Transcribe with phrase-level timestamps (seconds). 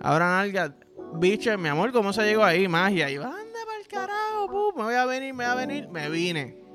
[0.00, 0.74] Abra nalga.
[1.14, 2.68] Bicho, mi amor, ¿cómo se llegó ahí?
[2.68, 3.10] Magia.
[3.10, 5.88] Y yo, anda para el carajo, pu, me voy a venir, me voy a venir.
[5.88, 6.66] Me vine.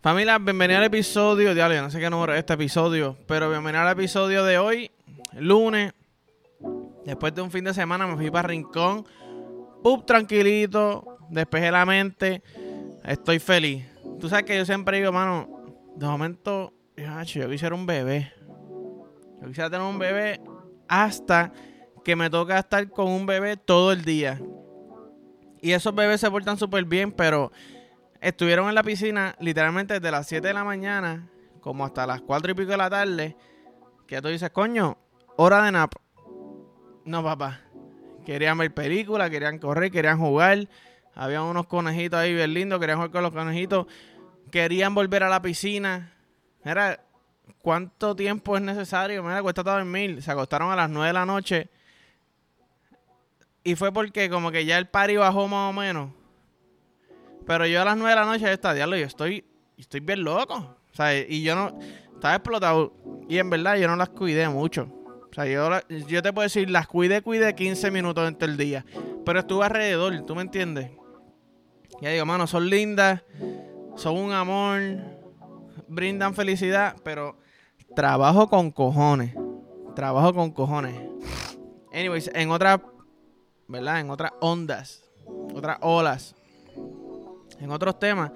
[0.00, 1.52] Familia, bienvenido al episodio.
[1.52, 4.90] Diablo, yo no sé qué número es este episodio, pero bienvenido al episodio de hoy,
[5.32, 5.92] lunes.
[7.04, 9.04] Después de un fin de semana me fui para Rincón.
[9.82, 11.18] Pup, tranquilito.
[11.28, 12.42] Despejé la mente.
[13.06, 13.86] Estoy feliz.
[14.18, 15.48] Tú sabes que yo siempre digo, mano,
[15.94, 18.32] de momento, yo, quisiera un bebé.
[19.40, 20.40] Yo quisiera tener un bebé
[20.88, 21.52] hasta
[22.04, 24.40] que me toca estar con un bebé todo el día.
[25.62, 27.52] Y esos bebés se portan súper bien, pero
[28.20, 31.28] estuvieron en la piscina literalmente desde las 7 de la mañana
[31.60, 33.36] como hasta las 4 y pico de la tarde.
[34.08, 34.98] Que tú dices, coño,
[35.36, 35.92] hora de nap.
[37.04, 37.60] No, papá.
[38.24, 40.68] Querían ver películas, querían correr, querían jugar.
[41.16, 43.86] Había unos conejitos ahí bien lindos, querían jugar con los conejitos.
[44.50, 46.12] Querían volver a la piscina.
[46.62, 47.00] Mira,
[47.62, 49.22] ¿cuánto tiempo es necesario?
[49.22, 50.22] Mira, cuesta dormir.
[50.22, 51.70] Se acostaron a las 9 de la noche.
[53.64, 56.10] Y fue porque como que ya el party bajó más o menos.
[57.46, 59.42] Pero yo a las 9 de la noche está diablo, yo estoy,
[59.78, 60.54] estoy bien loco.
[60.54, 61.78] O sea, y yo no,
[62.14, 62.92] estaba explotado.
[63.26, 64.82] Y en verdad yo no las cuidé mucho.
[65.30, 65.70] O sea, yo,
[66.06, 68.84] yo te puedo decir, las cuidé, cuidé 15 minutos dentro del día.
[69.24, 70.90] Pero estuve alrededor, ¿tú me entiendes?
[72.00, 73.22] Ya digo, mano, son lindas,
[73.96, 74.80] son un amor,
[75.88, 77.38] brindan felicidad, pero
[77.94, 79.34] trabajo con cojones.
[79.94, 80.94] Trabajo con cojones.
[81.92, 82.80] Anyways, en otras,
[83.66, 84.00] ¿verdad?
[84.00, 85.02] En otras ondas,
[85.54, 86.34] otras olas.
[87.58, 88.32] En otros temas,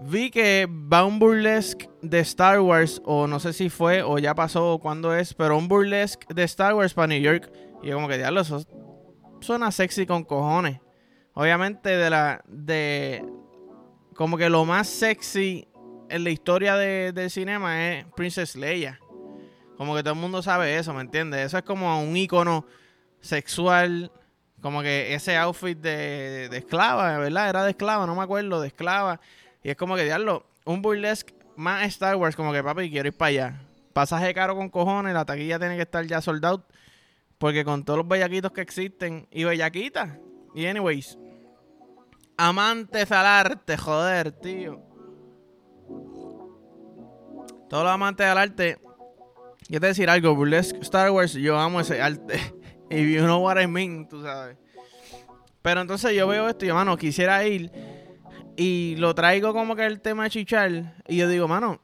[0.00, 4.34] vi que va un burlesque de Star Wars, o no sé si fue, o ya
[4.34, 7.52] pasó, o cuándo es, pero un burlesque de Star Wars para New York.
[7.82, 8.64] Y yo como que, diablo, eso
[9.40, 10.80] suena sexy con cojones.
[11.38, 13.24] Obviamente de la, de,
[14.16, 15.68] como que lo más sexy
[16.08, 18.98] en la historia de, del cinema es Princess Leia.
[19.76, 21.46] Como que todo el mundo sabe eso, ¿me entiendes?
[21.46, 22.66] Eso es como un icono
[23.20, 24.10] sexual
[24.60, 27.50] como que ese outfit de, de, esclava, ¿verdad?
[27.50, 29.20] Era de esclava, no me acuerdo, de esclava.
[29.62, 33.16] Y es como que, diablo, un burlesque más Star Wars, como que, papi, quiero ir
[33.16, 33.60] para allá.
[33.92, 36.64] Pasaje caro con cojones, la taquilla tiene que estar ya sold
[37.38, 40.18] Porque con todos los bellaquitos que existen, y bellaquitas.
[40.52, 41.16] Y anyways,
[42.38, 44.80] amantes al arte, joder, tío.
[47.68, 48.78] Todos los amantes al arte.
[49.68, 52.40] Yo decir algo, burlesque Star Wars, yo amo ese arte.
[52.90, 54.56] Y you know what I mean, tú sabes.
[55.60, 57.70] Pero entonces yo veo esto y yo, mano, quisiera ir
[58.56, 60.94] y lo traigo como que el tema de chichar.
[61.06, 61.82] Y yo digo, mano,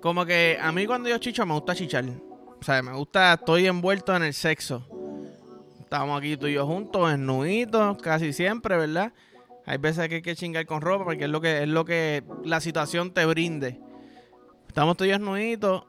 [0.00, 2.06] como que a mí cuando yo chicho me gusta chichar.
[2.06, 4.88] O sea, me gusta, estoy envuelto en el sexo.
[5.88, 9.10] Estamos aquí tú y yo juntos, nuditos, casi siempre, ¿verdad?
[9.64, 12.22] Hay veces que hay que chingar con ropa porque es lo que, es lo que
[12.44, 13.80] la situación te brinde.
[14.66, 15.84] Estamos tú y yo nuditos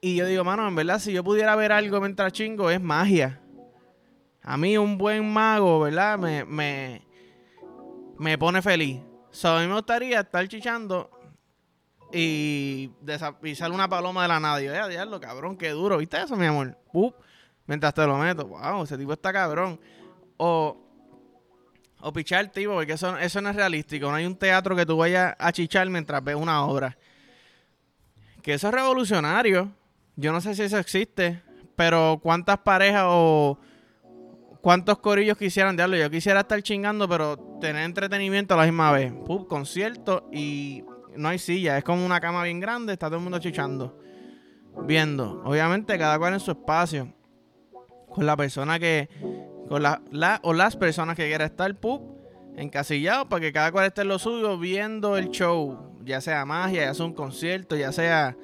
[0.00, 3.42] y yo digo, mano, en verdad, si yo pudiera ver algo mientras chingo, es magia.
[4.42, 6.18] A mí un buen mago, ¿verdad?
[6.18, 7.02] Me, me,
[8.18, 9.02] me pone feliz.
[9.32, 11.10] So, a mí me gustaría estar chichando
[12.10, 12.90] y,
[13.42, 14.62] y una paloma de la nada.
[14.62, 15.98] Y diablo, cabrón, qué duro.
[15.98, 16.78] ¿Viste eso, mi amor?
[17.66, 18.46] Mientras te lo meto.
[18.46, 19.78] Wow, ese tipo está cabrón.
[20.36, 20.76] O,
[22.00, 24.08] o pichar, tipo, porque eso, eso no es realístico.
[24.08, 26.96] No hay un teatro que tú vayas a chichar mientras ves una obra.
[28.42, 29.72] Que eso es revolucionario.
[30.16, 31.42] Yo no sé si eso existe,
[31.74, 33.58] pero cuántas parejas o
[34.62, 35.96] cuántos corillos quisieran diablo.
[35.96, 39.12] Yo quisiera estar chingando, pero tener entretenimiento a la misma vez.
[39.12, 40.84] Pup, concierto y
[41.16, 41.78] no hay silla.
[41.78, 43.98] Es como una cama bien grande, está todo el mundo chichando.
[44.84, 45.42] Viendo.
[45.44, 47.12] Obviamente, cada cual en su espacio.
[48.16, 49.10] Con la persona que.
[49.68, 49.84] Con
[50.42, 52.00] o las personas que quiera estar, pup,
[52.56, 55.94] encasillado para que cada cual esté en lo suyo viendo el show.
[56.02, 58.36] Ya sea magia, ya sea un concierto, ya sea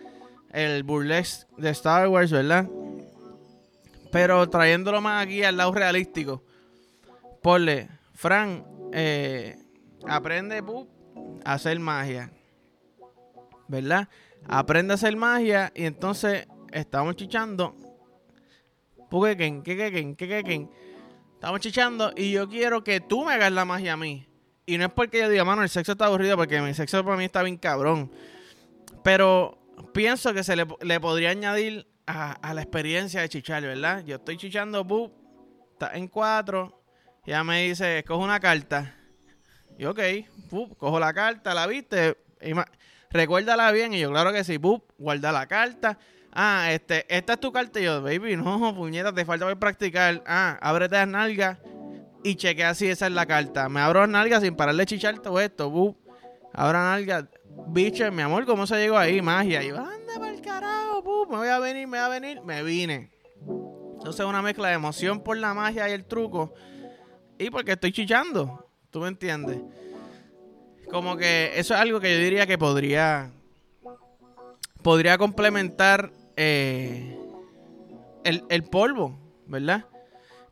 [0.50, 2.69] el burlesque de Star Wars, ¿verdad?
[4.11, 6.44] Pero trayéndolo más aquí al lado realístico.
[7.41, 9.56] Ponle, Fran, eh,
[10.06, 10.62] aprende
[11.44, 12.31] a hacer magia.
[13.69, 14.08] ¿Verdad?
[14.46, 17.75] Aprende a hacer magia y entonces estamos chichando.
[19.12, 20.69] ¿Qué, qué, qué,
[21.35, 24.26] Estamos chichando y yo quiero que tú me hagas la magia a mí.
[24.64, 27.19] Y no es porque yo diga, mano, el sexo está aburrido, porque mi sexo para
[27.19, 28.11] mí está bien cabrón.
[29.05, 29.59] Pero
[29.93, 34.03] pienso que se le, podría añadir a, la experiencia de chichar, ¿verdad?
[34.06, 35.12] Yo estoy chichando, bu,
[35.73, 36.82] está en cuatro.
[37.26, 38.97] Ya me dice, escoge una carta.
[39.79, 40.00] Y ok,
[40.79, 42.17] cojo la carta, la viste.
[43.11, 43.93] recuérdala bien.
[43.93, 45.99] Y yo, claro que sí, bu, guarda la carta.
[46.32, 47.79] Ah, este, esta es tu carta.
[47.79, 50.23] Y yo, baby, no, puñeta, te falta ver practicar.
[50.26, 51.58] Ah, ábrete las nalgas.
[52.25, 53.69] y chequea si esa es la carta.
[53.69, 55.69] Me abro las nalgas sin pararle chichar todo esto.
[55.70, 55.99] Bup.
[56.52, 57.25] Abro las nalgas.
[57.69, 59.20] Bicho, mi amor, ¿cómo se llegó ahí?
[59.20, 59.62] Magia.
[59.62, 61.31] Y yo, anda para el carajo, bup.
[61.31, 62.40] me voy a venir, me voy a venir.
[62.43, 63.11] Me vine.
[63.99, 66.55] Entonces una mezcla de emoción por la magia y el truco.
[67.38, 68.69] Y porque estoy chichando.
[68.90, 69.58] ¿Tú me entiendes?
[70.90, 73.31] Como que eso es algo que yo diría que podría.
[74.82, 77.19] Podría complementar eh,
[78.25, 79.87] el, el polvo, ¿verdad?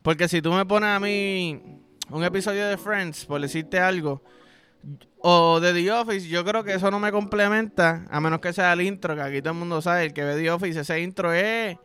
[0.01, 1.61] Porque si tú me pones a mí
[2.09, 4.21] un episodio de Friends, por decirte algo,
[5.19, 8.73] o de The Office, yo creo que eso no me complementa, a menos que sea
[8.73, 11.31] el intro, que aquí todo el mundo sabe, el que ve The Office, ese intro
[11.33, 11.77] es...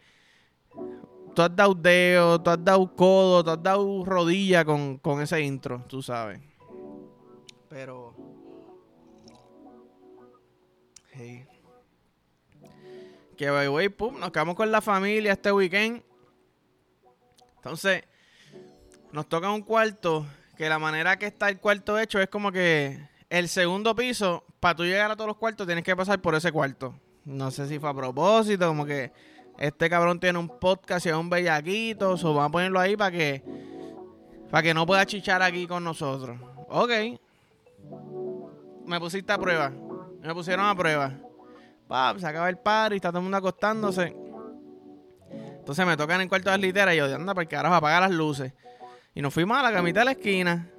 [1.35, 5.43] Tú has dado dedo, tú has dado codo, tú has dado rodilla con, con ese
[5.43, 6.41] intro, tú sabes.
[7.69, 8.06] Pero...
[13.37, 16.03] Que, wey, pum, nos quedamos con la familia este weekend.
[17.57, 18.03] Entonces,
[19.13, 23.09] nos toca un cuarto que la manera que está el cuarto hecho es como que
[23.29, 26.51] el segundo piso, para tú llegar a todos los cuartos, tienes que pasar por ese
[26.51, 26.95] cuarto.
[27.25, 29.13] No sé si fue a propósito, como que
[29.59, 33.11] este cabrón tiene un podcast y es un bellaquito, o vamos a ponerlo ahí para
[33.11, 33.43] que
[34.51, 36.39] para que no pueda chichar aquí con nosotros.
[36.69, 36.91] Ok.
[38.87, 39.73] Me pusiste a prueba.
[40.23, 41.13] Me pusieron a prueba.
[41.89, 44.17] Pa, se acaba el par y está todo el mundo acostándose.
[45.59, 47.75] Entonces me tocan en el cuarto de las literas y yo, anda, para el carajo,
[47.75, 48.53] apagar las luces.
[49.15, 50.71] Y nos fuimos a la camita de la esquina.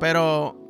[0.00, 0.66] Pero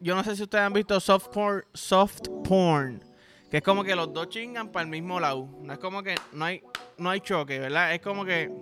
[0.00, 3.04] yo no sé si ustedes han visto soft porn, soft porn.
[3.50, 5.48] Que es como que los dos chingan para el mismo lado.
[5.60, 6.62] No es como que no hay,
[6.96, 7.94] no hay choque, ¿verdad?
[7.94, 8.52] Es como que.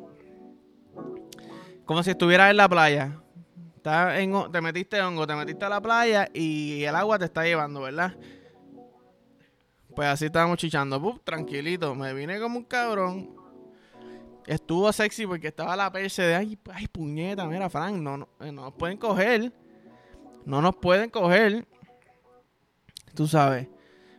[1.85, 3.21] Como si estuvieras en la playa.
[3.83, 8.17] te metiste hongo, te metiste a la playa y el agua te está llevando, ¿verdad?
[9.97, 11.21] Pues así estábamos chichando.
[11.25, 11.95] tranquilito.
[11.95, 13.31] Me vine como un cabrón.
[14.47, 18.75] Estuvo sexy porque estaba la perse de ay, ay, puñeta, mira, Frank, eh, no nos
[18.75, 19.51] pueden coger.
[20.45, 21.67] No nos pueden coger.
[23.15, 23.69] Tú sabes.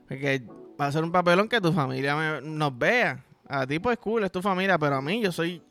[0.08, 0.44] Porque
[0.82, 3.24] va a ser un papelón que tu familia nos vea.
[3.48, 5.62] A ti pues cool, es tu familia, pero a mí yo soy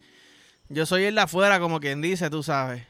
[0.68, 2.86] yo soy el de afuera como quien dice, tú sabes.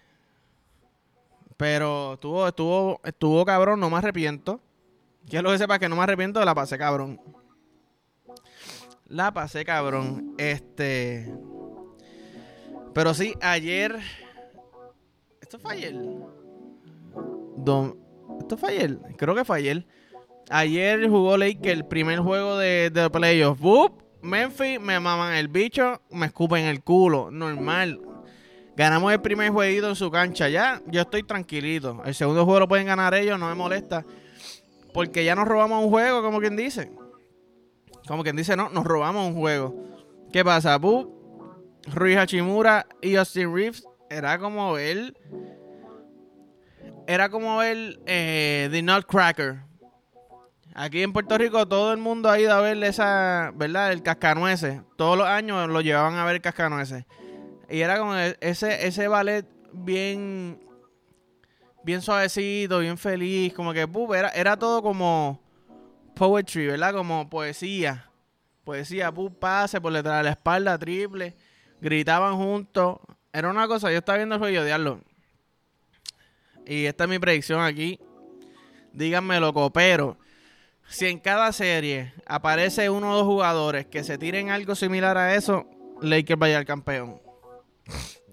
[1.57, 4.61] Pero estuvo estuvo estuvo cabrón, no me arrepiento.
[5.29, 7.21] Quiero que sepas que no me arrepiento, la pasé cabrón.
[9.09, 10.35] La pasé cabrón.
[10.39, 11.33] Este
[12.97, 13.95] pero sí, ayer.
[15.43, 15.95] ¿Esto fue ayer?
[18.41, 18.99] ¿Esto fue ayer?
[19.19, 19.87] Creo que fue ayer.
[20.49, 23.61] Ayer jugó Lake el primer juego de, de playoffs.
[23.61, 24.01] ¡Bup!
[24.23, 27.31] Memphis me maman el bicho, me escupen el culo.
[27.31, 28.01] Normal.
[28.79, 30.49] Ganamos el primer jueguito en su cancha.
[30.49, 32.01] Ya, yo estoy tranquilito.
[32.03, 34.07] El segundo juego lo pueden ganar ellos, no me molesta.
[34.97, 36.91] Porque ya nos robamos un juego, como quien dice.
[38.09, 39.75] Como quien dice, no, nos robamos un juego.
[40.33, 40.79] ¿Qué pasa?
[40.79, 41.13] ¡Bup!
[41.95, 45.13] Rui Hachimura y Austin Reeves era como ver.
[47.07, 49.65] Era como ver eh, The Nutcracker.
[50.75, 53.93] Aquí en Puerto Rico todo el mundo ha ido a ver esa, ¿verdad?
[53.93, 54.81] El cascanueces.
[54.97, 57.05] Todos los años lo llevaban a ver el cascanueces.
[57.69, 60.59] Y era como ese, ese ballet bien,
[61.87, 63.55] bien suavecito, bien feliz.
[63.55, 65.41] Como que, era, era todo como
[66.15, 66.93] poetry, ¿verdad?
[66.93, 68.11] Como poesía.
[68.65, 71.37] Poesía, pase por detrás de la espalda, triple
[71.81, 72.99] gritaban juntos.
[73.33, 75.05] Era una cosa, yo estaba viendo el juego y.
[76.67, 78.01] Y esta es mi predicción aquí.
[78.93, 80.19] Díganme loco, pero
[80.89, 85.35] si en cada serie aparece uno o dos jugadores que se tiren algo similar a
[85.35, 85.67] eso,
[86.01, 87.21] Lakers vaya al campeón.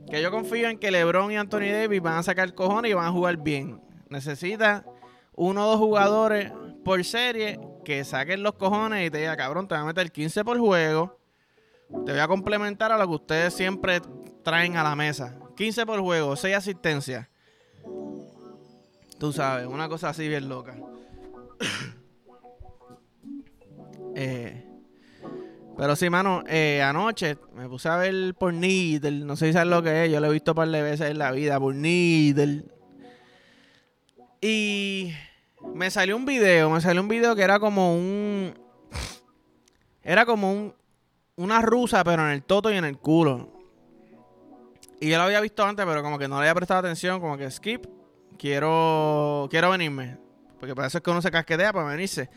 [0.10, 3.06] Que yo confío en que LeBron y Anthony Davis van a sacar cojones y van
[3.06, 3.82] a jugar bien.
[4.10, 4.86] Necesita
[5.36, 6.52] uno o dos jugadores
[6.84, 10.44] por serie que saquen los cojones y te diga, cabrón, te voy a meter 15
[10.44, 11.18] por juego
[12.06, 14.02] te voy a complementar a lo que ustedes siempre
[14.44, 15.38] traen a la mesa.
[15.56, 17.28] 15 por juego, 6 asistencias.
[19.20, 20.76] Tú sabes, una cosa así bien loca.
[25.84, 29.26] Pero sí, mano, eh, anoche me puse a ver por Needle.
[29.26, 30.12] No sé si sabes lo que es.
[30.14, 32.64] Yo lo he visto un par de veces en la vida por Needle.
[34.40, 35.14] Y
[35.76, 36.70] me salió un video.
[36.70, 38.58] Me salió un video que era como un.
[40.04, 40.74] Era como un,
[41.36, 43.52] una rusa, pero en el toto y en el culo.
[45.02, 47.38] Y yo lo había visto antes, pero como que no le había prestado atención, como
[47.38, 47.88] que skip,
[48.38, 50.18] quiero quiero venirme.
[50.62, 52.30] Porque para eso es que uno se casquetea para venirse.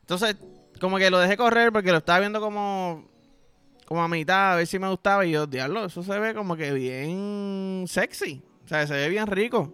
[0.00, 0.36] Entonces,
[0.80, 3.04] como que lo dejé correr porque lo estaba viendo como
[3.84, 5.26] como a mitad, a ver si me gustaba.
[5.26, 8.42] Y yo, diablo, eso se ve como que bien sexy.
[8.64, 9.72] O sea, se ve bien rico.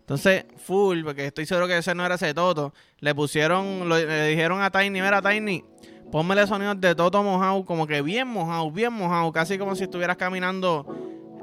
[0.00, 2.72] Entonces, full, porque estoy seguro que ese no era ese toto.
[3.00, 5.64] Le pusieron, le dijeron a Tiny, mira Tiny,
[6.10, 10.16] Pónmele sonidos de Toto mojado, como que bien mojado, bien mojado, casi como si estuvieras
[10.16, 10.86] caminando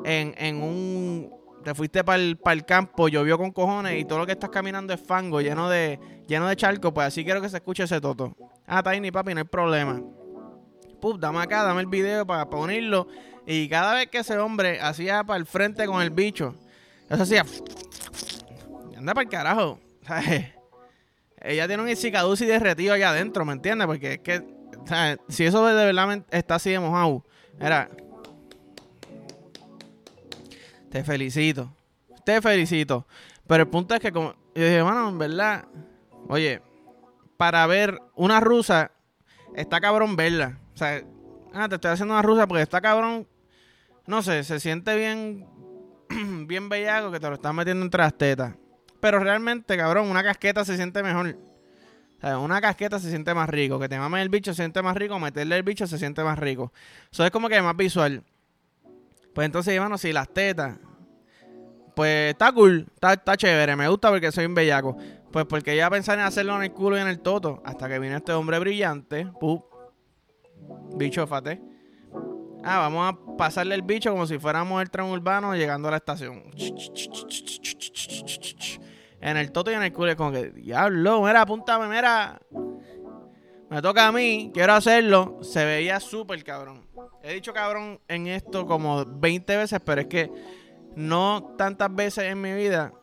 [0.04, 1.32] en, un
[1.66, 5.02] te fuiste para el, campo, llovió con cojones y todo lo que estás caminando es
[5.02, 8.36] fango, lleno de, lleno de charco, pues así quiero que se escuche ese toto.
[8.68, 10.00] Ah, Tiny, papi, no hay problema.
[11.02, 13.08] Pup, dame acá, dame el video para, unirlo.
[13.48, 16.54] Y cada vez que ese hombre hacía para el frente con el bicho,
[17.10, 17.44] eso hacía.
[18.96, 19.80] Anda para el carajo.
[21.42, 23.88] Ella tiene un y derretido allá adentro, ¿me entiendes?
[23.88, 24.56] Porque es que.
[25.30, 27.26] Si eso de verdad está así de mojado,
[27.60, 27.90] era.
[30.96, 31.76] Te felicito.
[32.24, 33.06] Te felicito.
[33.48, 34.34] Pero el punto es que, como.
[34.56, 35.66] Yo dije, bueno, en verdad.
[36.30, 36.62] Oye,
[37.36, 38.92] para ver una rusa,
[39.58, 40.58] está cabrón verla.
[40.74, 41.04] O sea,
[41.54, 43.28] ah, te estoy haciendo una rusa porque está cabrón.
[44.08, 45.46] No sé, se siente bien.
[46.48, 48.56] bien bellaco que te lo están metiendo entre las tetas.
[49.02, 51.38] Pero realmente, cabrón, una casqueta se siente mejor.
[52.20, 53.80] O sea, una casqueta se siente más rico.
[53.80, 55.20] Que te mames el bicho se siente más rico.
[55.20, 56.72] Meterle el bicho se siente más rico.
[57.12, 58.24] Eso es como que más visual.
[59.36, 60.78] Pues entonces, hermano, si las tetas.
[61.94, 64.98] Pues está cool, está, chévere, me gusta porque soy un bellaco.
[65.32, 67.62] Pues porque ya pensé en hacerlo en el culo y en el toto.
[67.66, 69.28] Hasta que vino este hombre brillante.
[69.40, 69.66] Pup.
[70.96, 71.62] Bicho, fate.
[72.64, 75.98] Ah, vamos a pasarle el bicho como si fuéramos el tren urbano llegando a la
[75.98, 76.44] estación.
[79.20, 82.40] En el toto y en el culo es como que, diablo, mira, apúntame, mira.
[83.70, 85.40] Me toca a mí, quiero hacerlo.
[85.42, 86.86] Se veía súper cabrón.
[87.24, 90.32] He dicho cabrón en esto como 20 veces, pero es que
[90.96, 92.94] no tantas veces en mi vida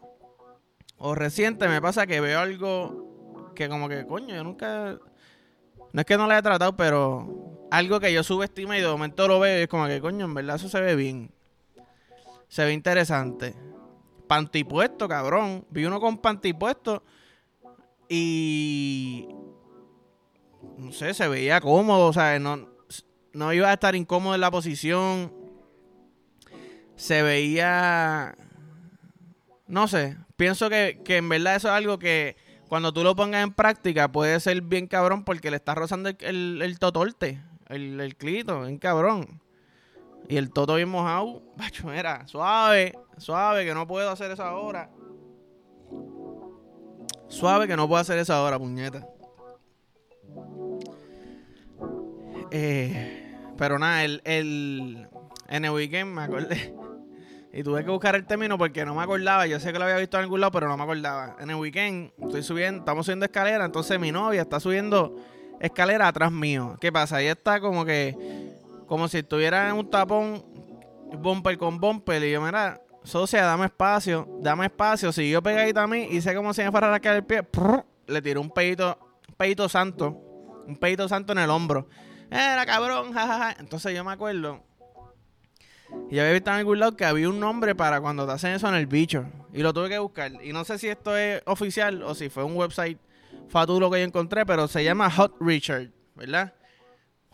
[1.04, 5.00] o reciente me pasa que veo algo que como que, coño, yo nunca...
[5.92, 9.26] No es que no lo haya tratado, pero algo que yo subestimo y de momento
[9.26, 11.32] lo veo y es como que, coño, en verdad eso se ve bien.
[12.46, 13.56] Se ve interesante.
[14.28, 15.66] Pantipuesto, cabrón.
[15.70, 17.02] Vi uno con pantipuesto
[18.08, 19.26] y...
[20.78, 22.68] No sé, se veía cómodo, o sea, no,
[23.32, 25.32] no iba a estar incómodo en la posición.
[26.96, 28.34] Se veía.
[29.66, 30.16] No sé.
[30.36, 32.36] Pienso que, en verdad eso es algo que
[32.68, 36.60] cuando tú lo pongas en práctica puede ser bien cabrón porque le estás rozando el,
[36.62, 39.40] el, totorte, el, el, clito, bien cabrón.
[40.28, 44.90] Y el toto bien mojado, bacho, era suave, suave, que no puedo hacer eso ahora.
[47.28, 49.06] Suave, que no puedo hacer eso ahora, puñeta.
[52.54, 55.08] Eh, pero nada, el, el,
[55.48, 56.74] en el weekend me acordé.
[57.54, 59.46] Y tuve que buscar el término porque no me acordaba.
[59.46, 61.36] Yo sé que lo había visto en algún lado, pero no me acordaba.
[61.38, 63.66] En el weekend estoy subiendo, estamos subiendo escalera.
[63.66, 65.14] Entonces mi novia está subiendo
[65.60, 66.78] escalera atrás mío.
[66.80, 67.16] ¿Qué pasa?
[67.16, 68.16] Ahí está como que,
[68.86, 70.42] como si estuviera en un tapón,
[71.18, 72.24] bumper con bumper.
[72.24, 75.12] Y yo, mira, socia, dame espacio, dame espacio.
[75.12, 77.42] Siguió pegadita a mí y sé cómo se me fuera a caer el pie.
[78.06, 78.98] le tiró un pedito,
[79.36, 80.08] pedito santo.
[80.66, 81.86] Un pedito santo en el hombro.
[82.32, 83.56] Era cabrón, jajaja.
[83.58, 84.62] Entonces yo me acuerdo.
[86.10, 88.68] Y había visto en algún lado que había un nombre para cuando te hacen eso
[88.68, 89.26] en el bicho.
[89.52, 90.32] Y lo tuve que buscar.
[90.42, 92.98] Y no sé si esto es oficial o si fue un website
[93.48, 96.54] fatulo que yo encontré, pero se llama Hot Richard, ¿verdad?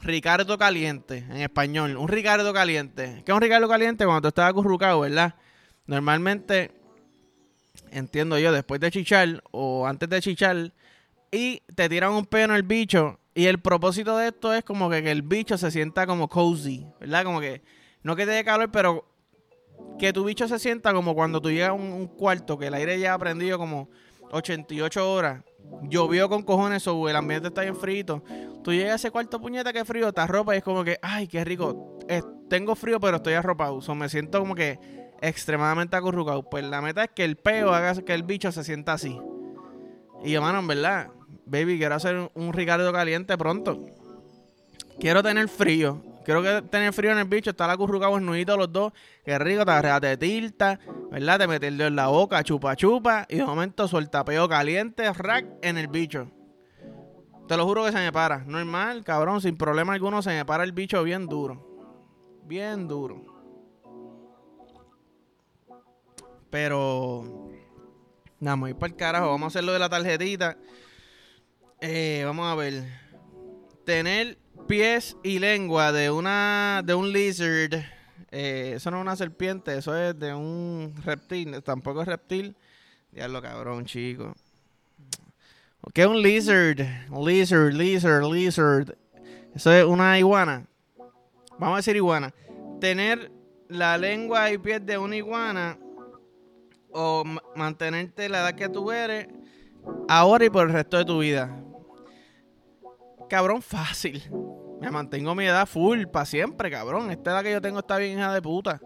[0.00, 1.96] Ricardo Caliente, en español.
[1.96, 3.22] Un Ricardo Caliente.
[3.24, 4.04] ¿Qué es un Ricardo Caliente?
[4.04, 5.34] Cuando tú estás acurrucado, ¿verdad?
[5.86, 6.72] Normalmente,
[7.92, 10.72] entiendo yo, después de chichar o antes de chichar,
[11.30, 14.90] y te tiran un pedo en el bicho y el propósito de esto es como
[14.90, 17.22] que, el bicho se sienta como cozy, ¿verdad?
[17.22, 17.62] Como que,
[18.02, 19.04] no que te dé calor, pero
[19.96, 22.98] que tu bicho se sienta como cuando tú llegas a un, cuarto, que el aire
[22.98, 23.90] ya ha prendido como
[24.32, 25.44] 88 horas,
[25.82, 28.24] llovió con cojones, o el ambiente está bien frito.
[28.64, 31.28] Tú llegas a ese cuarto puñeta que frío, te arropas y es como que, ay,
[31.28, 31.96] qué rico,
[32.50, 33.76] tengo frío, pero estoy arropado.
[33.76, 34.80] O me siento como que
[35.22, 36.42] extremadamente acurrucado.
[36.42, 39.16] Pues la meta es que el peo haga que el bicho se sienta así.
[40.24, 41.10] Y yo, mano, en verdad,
[41.48, 43.78] baby, quiero hacer un Ricardo caliente pronto.
[45.00, 46.02] Quiero tener frío.
[46.24, 48.92] Quiero que tener frío en el bicho, estar acurrucado nudito los dos.
[49.24, 50.78] Qué rico, te agarras, te tilta,
[51.10, 51.38] ¿verdad?
[51.38, 53.26] Te metes el dedo en la boca, chupa chupa.
[53.30, 56.30] Y de momento suelta peo caliente, rack, en el bicho.
[57.46, 58.44] Te lo juro que se me para.
[58.44, 61.64] Normal, cabrón, sin problema alguno, se me para el bicho bien duro.
[62.44, 63.24] Bien duro.
[66.50, 67.48] Pero.
[68.38, 69.28] Nada, vamos a ir para el carajo.
[69.30, 70.58] Vamos a hacer lo de la tarjetita.
[71.80, 72.82] Eh, vamos a ver.
[73.84, 77.84] Tener pies y lengua de una de un lizard.
[78.32, 81.62] Eh, eso no es una serpiente, eso es de un reptil.
[81.62, 82.56] Tampoco es reptil.
[83.12, 84.34] Diablo cabrón, chico.
[85.94, 86.80] ¿Qué es un lizard?
[87.16, 88.96] Lizard, lizard, lizard.
[89.54, 90.66] Eso es una iguana.
[91.58, 92.34] Vamos a decir iguana.
[92.80, 93.30] Tener
[93.68, 95.78] la lengua y pies de una iguana
[96.90, 97.22] o
[97.54, 99.28] mantenerte la edad que tú eres
[100.08, 101.64] ahora y por el resto de tu vida
[103.28, 104.22] cabrón, fácil.
[104.80, 107.10] Me mantengo mi edad full para siempre, cabrón.
[107.10, 108.80] Esta edad que yo tengo está bien hija de puta.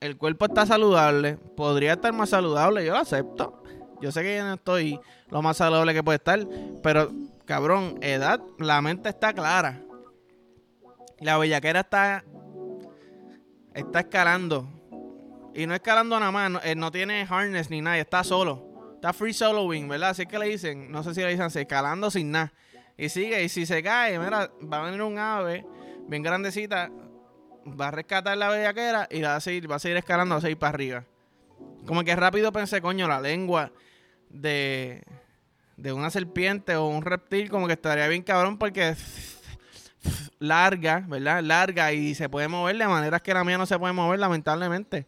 [0.00, 3.62] el cuerpo está saludable, podría estar más saludable, yo lo acepto.
[4.00, 6.40] Yo sé que yo no estoy lo más saludable que puede estar,
[6.82, 7.12] pero
[7.44, 9.82] cabrón, edad, la mente está clara.
[11.18, 12.24] La bellaquera está
[13.74, 14.68] está escalando.
[15.54, 18.92] Y no escalando nada más, no, eh, no tiene harness ni nada, está solo.
[18.94, 20.10] Está free soloing, ¿verdad?
[20.10, 22.52] Así que le dicen, no sé si le dicen así, escalando sin nada.
[23.00, 25.64] Y sigue, y si se cae, mira, va a venir un ave
[26.06, 26.90] bien grandecita,
[27.66, 30.58] va a rescatar la bellaquera y va a seguir, va a seguir escalando, a seguir
[30.58, 31.04] para arriba.
[31.86, 33.72] Como que rápido pensé, coño, la lengua
[34.28, 35.02] de,
[35.78, 38.94] de una serpiente o un reptil, como que estaría bien cabrón porque
[40.38, 41.42] larga, ¿verdad?
[41.42, 45.06] Larga y se puede mover de maneras que la mía no se puede mover, lamentablemente.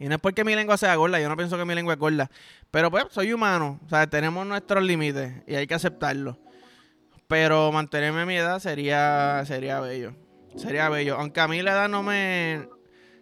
[0.00, 2.00] Y no es porque mi lengua sea gorda, yo no pienso que mi lengua es
[2.00, 2.28] gorda.
[2.72, 6.38] Pero pues, soy humano, o sea, tenemos nuestros límites y hay que aceptarlo.
[7.28, 10.14] Pero mantenerme a mi edad sería, sería bello.
[10.56, 11.16] Sería bello.
[11.16, 12.68] Aunque a mí la edad no me,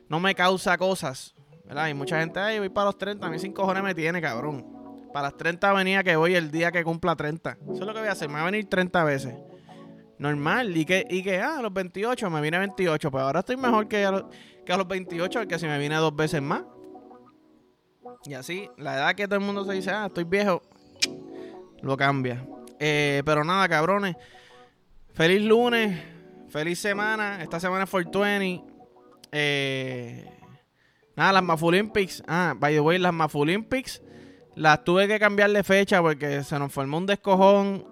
[0.08, 1.34] no me causa cosas.
[1.64, 1.88] ¿verdad?
[1.88, 3.26] Y mucha gente, ay, voy para los 30.
[3.26, 4.66] A mí sin cojones me tiene, cabrón.
[5.12, 7.58] Para las 30 venía que voy el día que cumpla 30.
[7.62, 8.28] Eso es lo que voy a hacer.
[8.28, 9.34] Me va a venir 30 veces.
[10.18, 10.76] Normal.
[10.76, 13.10] Y que, y que ah, a los 28 me vine 28.
[13.10, 14.24] Pues ahora estoy mejor que a los,
[14.64, 16.64] que a los 28, que si me vine dos veces más.
[18.24, 20.62] Y así, la edad que todo el mundo se dice, ah, estoy viejo,
[21.82, 22.46] lo cambia.
[22.78, 24.16] Eh, pero nada, cabrones.
[25.12, 26.02] Feliz lunes.
[26.48, 27.42] Feliz semana.
[27.42, 28.64] Esta semana es 420.
[29.32, 30.24] Eh,
[31.16, 32.22] nada, las Maf Olympics.
[32.28, 34.02] Ah, by the way, las Maf Olympics.
[34.54, 37.86] Las tuve que cambiar de fecha porque se nos formó un descojón.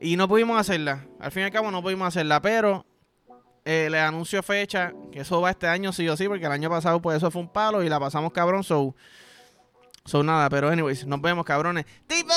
[0.00, 1.06] Y no pudimos hacerla.
[1.20, 2.40] Al fin y al cabo no pudimos hacerla.
[2.40, 2.86] Pero
[3.64, 4.94] eh, les anuncio fecha.
[5.12, 6.28] Que eso va este año sí o sí.
[6.28, 7.82] Porque el año pasado pues eso fue un palo.
[7.82, 8.64] Y la pasamos cabrón.
[8.64, 8.94] So,
[10.06, 10.48] so nada.
[10.48, 11.84] Pero anyways, nos vemos cabrones.
[12.06, 12.32] ¡Tipo!